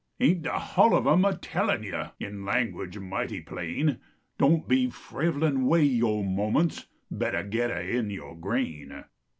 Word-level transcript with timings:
Ain 0.19 0.33
t 0.37 0.41
de 0.49 0.57
hull 0.59 0.95
of 0.97 1.05
em 1.05 1.23
a 1.25 1.37
tellin 1.37 1.83
yo 1.83 2.09
In 2.19 2.43
language 2.43 2.97
mighty 2.97 3.39
plain, 3.39 3.99
Doan 4.39 4.63
be 4.67 4.87
frivlin 4.87 5.65
way 5.67 5.99
vo 5.99 6.23
moments. 6.23 6.87
Kettab 7.13 7.51
gedder 7.51 7.75
in 7.77 8.09
yo 8.09 8.33
grain." 8.33 9.03